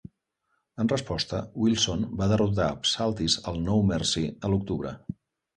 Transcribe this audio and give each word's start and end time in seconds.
En 0.83 0.87
resposta, 0.93 1.41
Wilson 1.65 2.07
va 2.21 2.29
derrotar 2.33 2.71
Psaltis 2.87 3.39
al 3.53 3.63
No 3.69 3.79
Mercy 3.93 4.25
a 4.49 4.53
l'octubre. 4.55 4.97